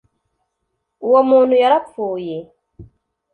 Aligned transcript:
uwo 1.05 1.19
muntu 1.29 1.53
yarapfuye 1.61 2.35